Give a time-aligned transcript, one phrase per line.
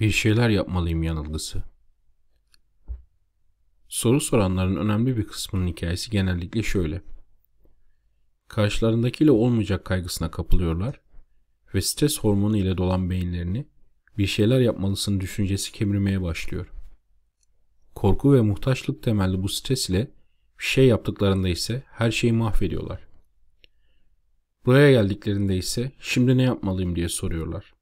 [0.00, 1.62] Bir şeyler yapmalıyım yanılgısı.
[3.88, 7.02] Soru soranların önemli bir kısmının hikayesi genellikle şöyle.
[8.48, 11.00] Karşılarındakiyle olmayacak kaygısına kapılıyorlar
[11.74, 13.66] ve stres hormonu ile dolan beyinlerini
[14.18, 16.66] bir şeyler yapmalısın düşüncesi kemirmeye başlıyor.
[17.94, 20.10] Korku ve muhtaçlık temelli bu stres ile
[20.58, 23.08] bir şey yaptıklarında ise her şeyi mahvediyorlar.
[24.66, 27.73] Buraya geldiklerinde ise şimdi ne yapmalıyım diye soruyorlar.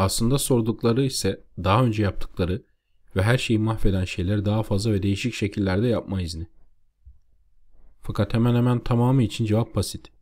[0.00, 2.62] Aslında sordukları ise daha önce yaptıkları
[3.16, 6.46] ve her şeyi mahveden şeyleri daha fazla ve değişik şekillerde yapma izni.
[8.00, 10.12] Fakat hemen hemen tamamı için cevap basit.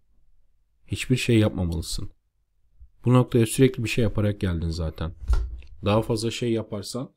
[0.86, 2.10] Hiçbir şey yapmamalısın.
[3.04, 5.12] Bu noktaya sürekli bir şey yaparak geldin zaten.
[5.84, 7.10] Daha fazla şey yaparsan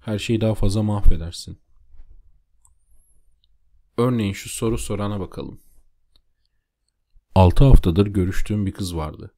[0.00, 1.58] her şeyi daha fazla mahvedersin.
[3.98, 5.60] Örneğin şu soru sorana bakalım.
[7.34, 9.34] 6 haftadır görüştüğüm bir kız vardı.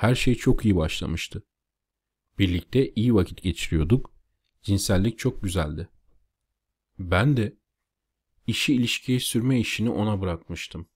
[0.00, 1.42] Her şey çok iyi başlamıştı.
[2.38, 4.12] Birlikte iyi vakit geçiriyorduk.
[4.62, 5.88] Cinsellik çok güzeldi.
[6.98, 7.56] Ben de
[8.46, 10.88] işi ilişkiye sürme işini ona bırakmıştım.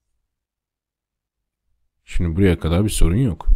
[2.04, 3.48] Şimdi buraya kadar bir sorun yok.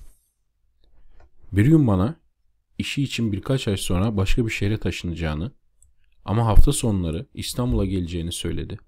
[1.53, 2.20] Bir gün bana
[2.78, 5.53] işi için birkaç ay sonra başka bir şehre taşınacağını
[6.25, 8.78] ama hafta sonları İstanbul'a geleceğini söyledi.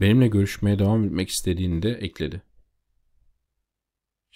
[0.00, 2.42] Benimle görüşmeye devam etmek istediğini de ekledi.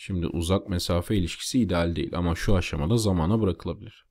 [0.02, 4.06] Şimdi uzak mesafe ilişkisi ideal değil ama şu aşamada zamana bırakılabilir.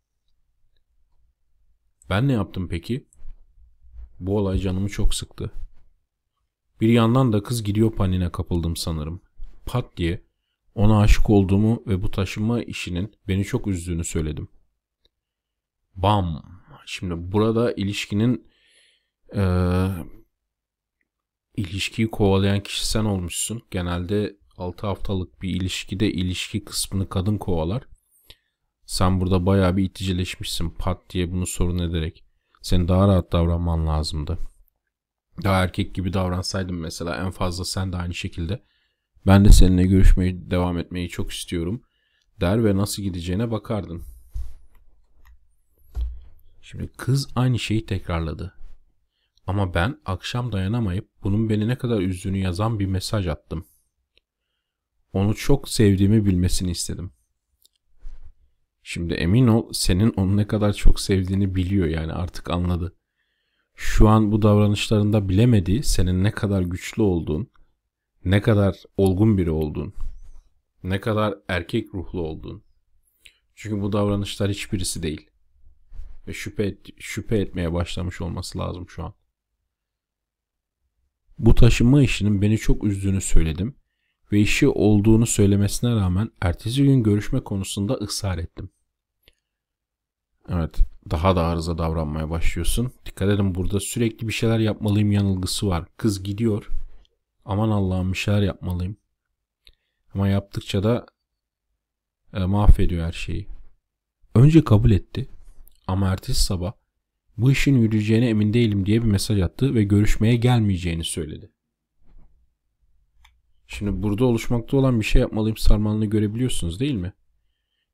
[2.09, 3.07] Ben ne yaptım peki?
[4.19, 5.51] Bu olay canımı çok sıktı.
[6.81, 9.21] Bir yandan da kız gidiyor panine kapıldım sanırım.
[9.65, 10.23] Pat diye
[10.75, 14.47] ona aşık olduğumu ve bu taşınma işinin beni çok üzdüğünü söyledim.
[15.95, 16.43] Bam.
[16.85, 18.47] Şimdi burada ilişkinin
[19.35, 19.43] e,
[21.55, 23.61] ilişkiyi kovalayan kişi sen olmuşsun.
[23.71, 27.83] Genelde 6 haftalık bir ilişkide ilişki kısmını kadın kovalar.
[28.85, 32.23] Sen burada bayağı bir iticileşmişsin pat diye bunu sorun ederek.
[32.61, 34.37] Senin daha rahat davranman lazımdı.
[35.43, 38.63] Daha erkek gibi davransaydın mesela en fazla sen de aynı şekilde.
[39.27, 41.81] Ben de seninle görüşmeyi devam etmeyi çok istiyorum
[42.41, 44.03] der ve nasıl gideceğine bakardın.
[46.61, 48.53] Şimdi kız aynı şeyi tekrarladı.
[49.47, 53.65] Ama ben akşam dayanamayıp bunun beni ne kadar üzdüğünü yazan bir mesaj attım.
[55.13, 57.11] Onu çok sevdiğimi bilmesini istedim.
[58.83, 62.95] Şimdi emin ol senin onu ne kadar çok sevdiğini biliyor yani artık anladı.
[63.75, 67.51] Şu an bu davranışlarında bilemediği senin ne kadar güçlü olduğun,
[68.25, 69.93] ne kadar olgun biri olduğun,
[70.83, 72.63] ne kadar erkek ruhlu olduğun.
[73.55, 75.29] Çünkü bu davranışlar hiçbirisi değil.
[76.27, 79.13] Ve şüphe, et, şüphe etmeye başlamış olması lazım şu an.
[81.37, 83.78] Bu taşınma işinin beni çok üzdüğünü söyledim
[84.31, 88.69] ve işi olduğunu söylemesine rağmen ertesi gün görüşme konusunda ısrar ettim.
[90.49, 90.79] Evet,
[91.11, 92.91] daha da arıza davranmaya başlıyorsun.
[93.05, 95.85] Dikkat edin burada sürekli bir şeyler yapmalıyım yanılgısı var.
[95.97, 96.69] Kız gidiyor.
[97.45, 98.97] Aman Allah'ım bir şeyler yapmalıyım.
[100.13, 101.05] Ama yaptıkça da
[102.33, 103.47] e, mahvediyor her şeyi.
[104.35, 105.29] Önce kabul etti.
[105.87, 106.73] Ama ertesi sabah
[107.37, 111.51] bu işin yürüyeceğine emin değilim diye bir mesaj attı ve görüşmeye gelmeyeceğini söyledi.
[113.71, 117.13] Şimdi burada oluşmakta olan bir şey yapmalıyım sarmalını görebiliyorsunuz değil mi?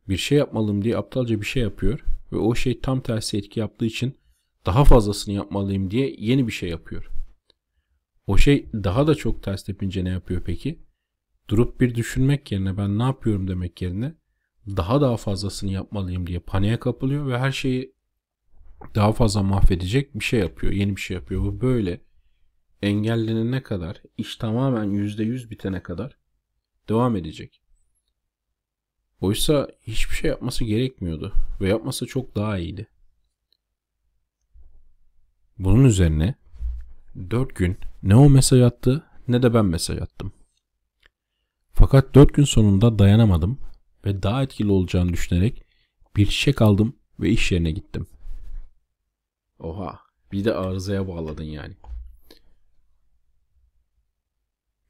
[0.09, 3.85] Bir şey yapmalıyım diye aptalca bir şey yapıyor ve o şey tam tersi etki yaptığı
[3.85, 4.17] için
[4.65, 7.11] daha fazlasını yapmalıyım diye yeni bir şey yapıyor.
[8.27, 10.79] O şey daha da çok ters tepince ne yapıyor peki?
[11.49, 14.15] Durup bir düşünmek yerine ben ne yapıyorum demek yerine
[14.67, 17.95] daha daha fazlasını yapmalıyım diye paniğe kapılıyor ve her şeyi
[18.95, 20.73] daha fazla mahvedecek bir şey yapıyor.
[20.73, 21.41] Yeni bir şey yapıyor.
[21.41, 22.01] Bu böyle
[22.81, 26.17] engellenene kadar, iş tamamen %100 bitene kadar
[26.89, 27.61] devam edecek.
[29.21, 32.87] Oysa hiçbir şey yapması gerekmiyordu ve yapması çok daha iyiydi.
[35.57, 36.35] Bunun üzerine
[37.29, 40.33] 4 gün ne o mesaj attı ne de ben mesaj attım.
[41.73, 43.59] Fakat 4 gün sonunda dayanamadım
[44.05, 45.65] ve daha etkili olacağını düşünerek
[46.15, 48.07] bir çiçek aldım ve iş yerine gittim.
[49.59, 49.99] Oha
[50.31, 51.75] bir de arızaya bağladın yani.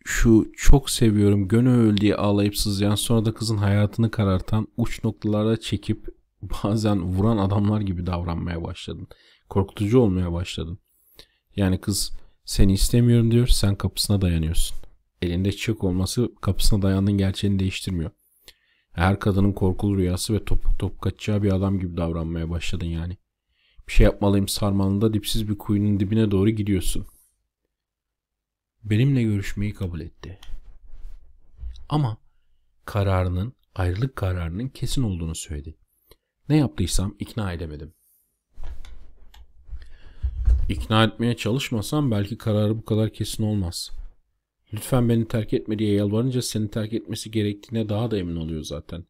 [0.07, 6.07] Şu çok seviyorum gönül diye ağlayıp sızlayan sonra da kızın hayatını karartan uç noktalara çekip
[6.41, 9.07] bazen vuran adamlar gibi davranmaya başladın.
[9.49, 10.79] Korkutucu olmaya başladın.
[11.55, 12.11] Yani kız
[12.45, 14.77] seni istemiyorum diyor sen kapısına dayanıyorsun.
[15.21, 18.11] Elinde çiçek olması kapısına dayandığın gerçeğini değiştirmiyor.
[18.91, 23.17] Her kadının korkulu rüyası ve top top kaçacağı bir adam gibi davranmaya başladın yani.
[23.87, 27.05] Bir şey yapmalıyım sarmalında dipsiz bir kuyunun dibine doğru gidiyorsun.
[28.85, 30.39] Benimle görüşmeyi kabul etti.
[31.89, 32.17] Ama
[32.85, 35.77] kararının, ayrılık kararının kesin olduğunu söyledi.
[36.49, 37.93] Ne yaptıysam ikna edemedim.
[40.69, 43.91] İkna etmeye çalışmasam belki kararı bu kadar kesin olmaz.
[44.73, 49.05] Lütfen beni terk etme diye yalvarınca seni terk etmesi gerektiğine daha da emin oluyor zaten.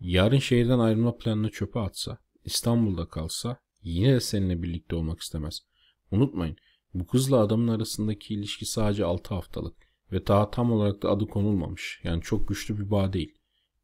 [0.00, 5.60] Yarın şehirden ayrılma planını çöpe atsa, İstanbul'da kalsa yine de seninle birlikte olmak istemez.
[6.10, 6.56] Unutmayın
[6.94, 9.76] bu kızla adamın arasındaki ilişki sadece 6 haftalık
[10.12, 12.00] ve daha tam olarak da adı konulmamış.
[12.04, 13.38] Yani çok güçlü bir bağ değil.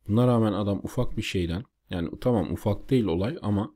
[0.08, 3.74] Buna rağmen adam ufak bir şeyden yani tamam ufak değil olay ama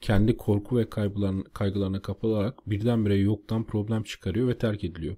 [0.00, 5.16] kendi korku ve kaygılarına, kaygılarına kapılarak birdenbire yoktan problem çıkarıyor ve terk ediliyor.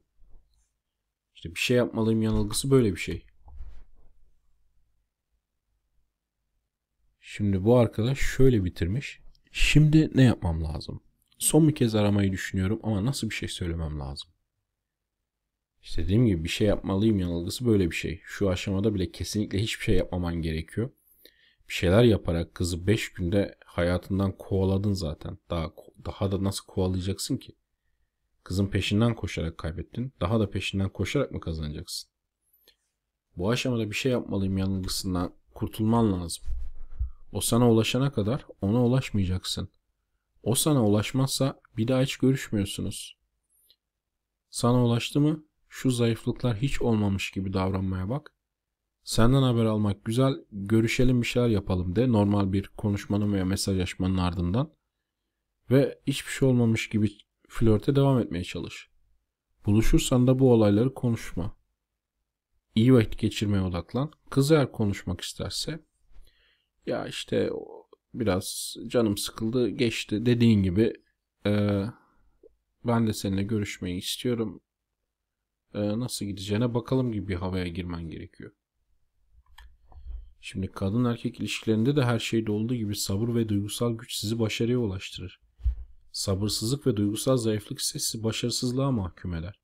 [1.34, 3.26] İşte bir şey yapmalıyım yanılgısı böyle bir şey.
[7.20, 9.20] Şimdi bu arkadaş şöyle bitirmiş.
[9.52, 11.00] Şimdi ne yapmam lazım?
[11.42, 14.30] Son bir kez aramayı düşünüyorum ama nasıl bir şey söylemem lazım?
[15.82, 18.20] İşte dediğim gibi bir şey yapmalıyım yanılgısı böyle bir şey.
[18.24, 20.90] Şu aşamada bile kesinlikle hiçbir şey yapmaman gerekiyor.
[21.68, 25.38] Bir şeyler yaparak kızı 5 günde hayatından kovaladın zaten.
[25.50, 25.72] Daha
[26.04, 27.52] daha da nasıl kovalayacaksın ki?
[28.44, 30.12] Kızın peşinden koşarak kaybettin.
[30.20, 32.10] Daha da peşinden koşarak mı kazanacaksın?
[33.36, 36.44] Bu aşamada bir şey yapmalıyım yanılgısından kurtulman lazım.
[37.32, 39.68] O sana ulaşana kadar ona ulaşmayacaksın.
[40.42, 43.18] O sana ulaşmazsa bir daha hiç görüşmüyorsunuz.
[44.50, 48.32] Sana ulaştı mı şu zayıflıklar hiç olmamış gibi davranmaya bak.
[49.04, 54.72] Senden haber almak güzel, görüşelim bir şeyler yapalım de normal bir konuşmanın veya mesajlaşmanın ardından.
[55.70, 57.12] Ve hiçbir şey olmamış gibi
[57.48, 58.90] flörte devam etmeye çalış.
[59.66, 61.56] Buluşursan da bu olayları konuşma.
[62.74, 64.12] İyi vakit geçirmeye odaklan.
[64.30, 65.84] Kız eğer konuşmak isterse
[66.86, 67.50] ya işte
[68.14, 70.92] biraz canım sıkıldı geçti dediğin gibi
[71.46, 71.82] e,
[72.84, 74.60] ben de seninle görüşmeyi istiyorum.
[75.74, 78.52] E, nasıl gideceğine bakalım gibi bir havaya girmen gerekiyor.
[80.40, 84.78] Şimdi kadın erkek ilişkilerinde de her şeyde olduğu gibi sabır ve duygusal güç sizi başarıya
[84.78, 85.40] ulaştırır.
[86.12, 89.60] Sabırsızlık ve duygusal zayıflık ise sizi başarısızlığa mahkum eder.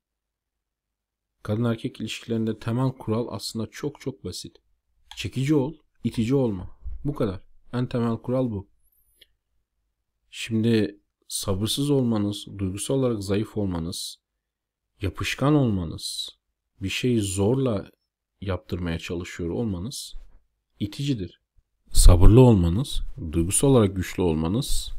[1.43, 4.57] Kadın erkek ilişkilerinde temel kural aslında çok çok basit.
[5.17, 5.73] Çekici ol,
[6.03, 6.79] itici olma.
[7.05, 7.48] Bu kadar.
[7.73, 8.69] En temel kural bu.
[10.29, 14.19] Şimdi sabırsız olmanız, duygusal olarak zayıf olmanız,
[15.01, 16.29] yapışkan olmanız,
[16.81, 17.91] bir şeyi zorla
[18.41, 20.13] yaptırmaya çalışıyor olmanız
[20.79, 21.41] iticidir.
[21.91, 23.01] Sabırlı olmanız,
[23.31, 24.91] duygusal olarak güçlü olmanız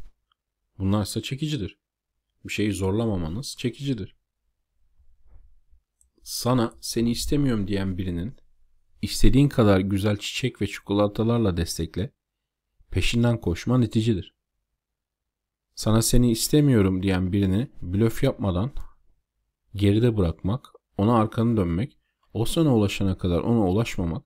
[0.77, 1.77] bunlar ise çekicidir.
[2.45, 4.15] Bir şeyi zorlamamanız çekicidir.
[6.23, 8.35] Sana seni istemiyorum diyen birinin
[9.01, 12.11] istediğin kadar güzel çiçek ve çikolatalarla destekle,
[12.91, 14.35] peşinden koşman iticidir.
[15.75, 18.71] Sana seni istemiyorum diyen birini blöf yapmadan
[19.75, 20.67] geride bırakmak,
[20.97, 21.97] ona arkanı dönmek,
[22.33, 24.25] o sana ulaşana kadar ona ulaşmamak,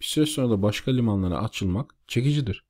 [0.00, 2.64] bir süre sonra da başka limanlara açılmak çekicidir.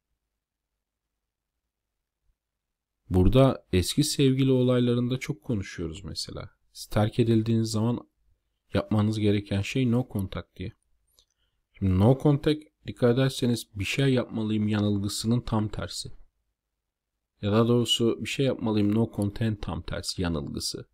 [3.10, 6.50] Burada eski sevgili olaylarında çok konuşuyoruz mesela.
[6.72, 8.08] Siz terk edildiğiniz zaman
[8.74, 10.72] yapmanız gereken şey no contact diye.
[11.72, 16.08] Şimdi no contact dikkat ederseniz bir şey yapmalıyım yanılgısının tam tersi.
[17.42, 20.88] Ya da doğrusu bir şey yapmalıyım no content tam tersi yanılgısı.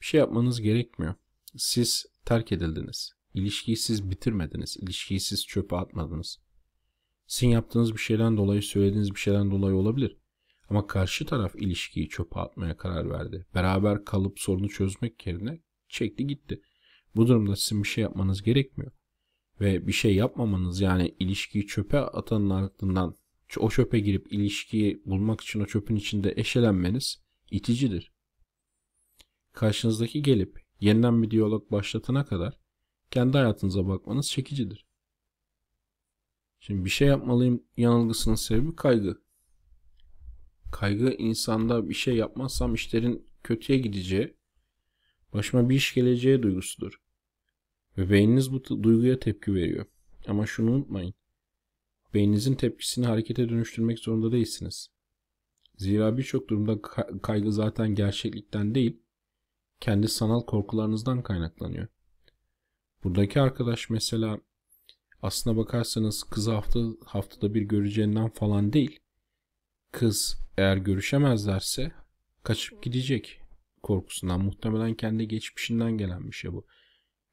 [0.00, 1.14] Bir şey yapmanız gerekmiyor.
[1.56, 3.12] Siz terk edildiniz.
[3.34, 4.76] İlişkiyi siz bitirmediniz.
[4.76, 6.38] İlişkiyi siz çöpe atmadınız.
[7.26, 10.16] Sizin yaptığınız bir şeyden dolayı söylediğiniz bir şeyden dolayı olabilir.
[10.68, 13.46] Ama karşı taraf ilişkiyi çöpe atmaya karar verdi.
[13.54, 16.62] Beraber kalıp sorunu çözmek yerine çekti gitti.
[17.16, 18.92] Bu durumda sizin bir şey yapmanız gerekmiyor.
[19.60, 23.14] Ve bir şey yapmamanız yani ilişkiyi çöpe atanın ardından
[23.58, 28.12] o çöpe girip ilişkiyi bulmak için o çöpün içinde eşelenmeniz iticidir.
[29.52, 32.58] Karşınızdaki gelip yeniden bir diyalog başlatana kadar
[33.10, 34.86] kendi hayatınıza bakmanız çekicidir.
[36.60, 39.22] Şimdi bir şey yapmalıyım yanılgısının sebebi kaygı.
[40.72, 44.36] Kaygı insanda bir şey yapmazsam işlerin kötüye gideceği,
[45.32, 46.99] başıma bir iş geleceği duygusudur.
[47.98, 49.86] Ve beyniniz bu duyguya tepki veriyor.
[50.26, 51.14] Ama şunu unutmayın.
[52.14, 54.88] Beyninizin tepkisini harekete dönüştürmek zorunda değilsiniz.
[55.76, 56.82] Zira birçok durumda
[57.22, 58.96] kaygı zaten gerçeklikten değil,
[59.80, 61.86] kendi sanal korkularınızdan kaynaklanıyor.
[63.04, 64.40] Buradaki arkadaş mesela
[65.22, 68.98] aslına bakarsanız kızı hafta, haftada bir göreceğinden falan değil.
[69.92, 71.92] Kız eğer görüşemezlerse
[72.42, 73.40] kaçıp gidecek
[73.82, 74.40] korkusundan.
[74.44, 76.66] Muhtemelen kendi geçmişinden gelen bir şey bu.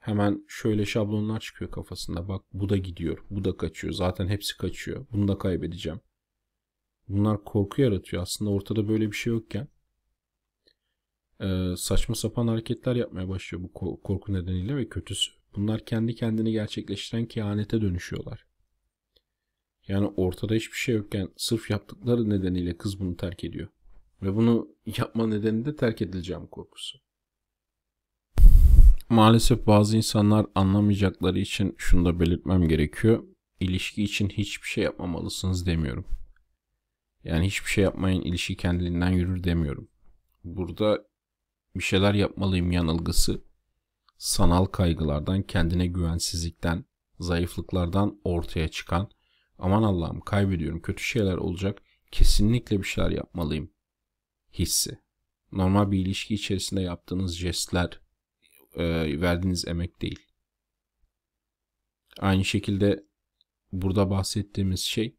[0.08, 2.28] Hemen şöyle şablonlar çıkıyor kafasında.
[2.28, 3.94] Bak bu da gidiyor, bu da kaçıyor.
[3.94, 5.06] Zaten hepsi kaçıyor.
[5.12, 6.00] Bunu da kaybedeceğim.
[7.08, 8.24] Bunlar korku yaratıyor.
[8.24, 9.68] Aslında ortada böyle bir şey yokken
[11.42, 15.32] e, saçma sapan hareketler yapmaya başlıyor bu korku nedeniyle ve kötüsü.
[15.56, 18.48] Bunlar kendi kendini gerçekleştiren kehanete dönüşüyorlar.
[19.88, 23.68] Yani ortada hiçbir şey yokken sırf yaptıkları nedeniyle kız bunu terk ediyor.
[24.22, 27.07] Ve bunu yapma nedeni de terk edileceğim korkusu.
[29.10, 33.24] Maalesef bazı insanlar anlamayacakları için şunu da belirtmem gerekiyor.
[33.60, 36.06] İlişki için hiçbir şey yapmamalısınız demiyorum.
[37.24, 39.90] Yani hiçbir şey yapmayın ilişki kendiliğinden yürür demiyorum.
[40.44, 41.08] Burada
[41.76, 43.42] bir şeyler yapmalıyım yanılgısı
[44.18, 46.86] sanal kaygılardan, kendine güvensizlikten,
[47.20, 49.10] zayıflıklardan ortaya çıkan
[49.60, 53.72] aman Allah'ım kaybediyorum kötü şeyler olacak kesinlikle bir şeyler yapmalıyım
[54.54, 55.00] hissi.
[55.52, 58.07] Normal bir ilişki içerisinde yaptığınız jestler
[58.78, 60.20] e, verdiğiniz emek değil.
[62.20, 63.04] Aynı şekilde
[63.72, 65.18] burada bahsettiğimiz şey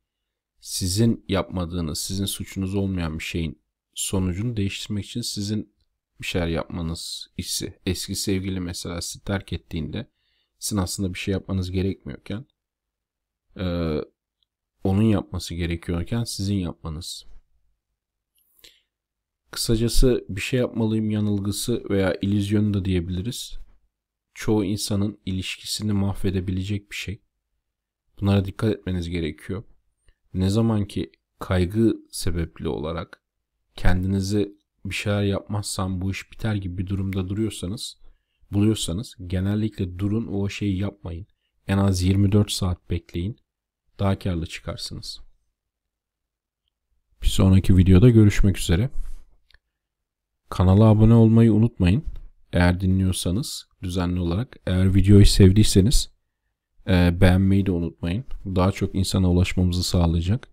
[0.60, 3.62] sizin yapmadığınız, sizin suçunuz olmayan bir şeyin
[3.94, 5.74] sonucunu değiştirmek için sizin
[6.20, 7.78] bir şeyler yapmanız hissi.
[7.86, 10.10] Eski sevgili mesela sizi terk ettiğinde
[10.58, 12.46] sizin aslında bir şey yapmanız gerekmiyorken
[13.56, 13.96] e,
[14.84, 17.26] onun yapması gerekiyorken sizin yapmanız.
[19.50, 23.58] Kısacası bir şey yapmalıyım yanılgısı veya illüzyonu da diyebiliriz.
[24.34, 27.22] Çoğu insanın ilişkisini mahvedebilecek bir şey.
[28.20, 29.64] Bunlara dikkat etmeniz gerekiyor.
[30.34, 33.22] Ne zaman ki kaygı sebepli olarak
[33.74, 37.98] kendinizi bir şeyler yapmazsam bu iş biter gibi bir durumda duruyorsanız,
[38.52, 41.26] buluyorsanız genellikle durun o şeyi yapmayın.
[41.66, 43.36] En az 24 saat bekleyin.
[43.98, 45.20] Daha karlı çıkarsınız.
[47.22, 48.90] Bir sonraki videoda görüşmek üzere.
[50.48, 52.04] Kanala abone olmayı unutmayın.
[52.52, 54.56] Eğer dinliyorsanız düzenli olarak.
[54.66, 56.10] Eğer videoyu sevdiyseniz
[56.88, 58.24] e, beğenmeyi de unutmayın.
[58.46, 60.48] Daha çok insana ulaşmamızı sağlayacak.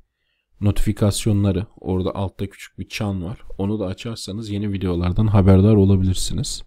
[0.61, 3.39] Notifikasyonları orada altta küçük bir çan var.
[3.57, 6.63] Onu da açarsanız yeni videolardan haberdar olabilirsiniz.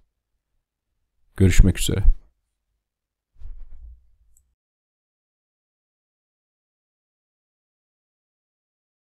[1.37, 2.18] Görüşmek üzere.